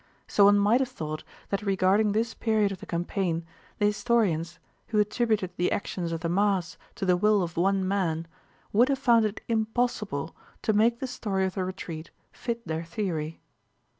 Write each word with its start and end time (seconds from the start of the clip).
So 0.27 0.45
one 0.45 0.57
might 0.57 0.79
have 0.81 0.89
thought 0.89 1.23
that 1.49 1.61
regarding 1.61 2.11
this 2.13 2.33
period 2.33 2.71
of 2.71 2.79
the 2.79 2.87
campaign 2.87 3.45
the 3.77 3.85
historians, 3.85 4.57
who 4.87 4.97
attributed 4.97 5.51
the 5.57 5.71
actions 5.71 6.11
of 6.11 6.21
the 6.21 6.27
mass 6.27 6.75
to 6.95 7.05
the 7.05 7.15
will 7.15 7.43
of 7.43 7.55
one 7.55 7.87
man, 7.87 8.25
would 8.73 8.89
have 8.89 8.97
found 8.97 9.25
it 9.25 9.41
impossible 9.47 10.35
to 10.63 10.73
make 10.73 10.97
the 11.01 11.05
story 11.05 11.45
of 11.45 11.53
the 11.53 11.63
retreat 11.63 12.09
fit 12.31 12.67
their 12.67 12.83
theory. 12.83 13.41